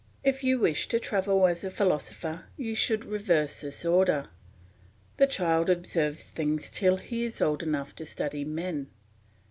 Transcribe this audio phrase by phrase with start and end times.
[0.23, 4.29] If you wish to travel as a philosopher you should reverse this order.
[5.17, 8.87] The child observes things till he is old enough to study men.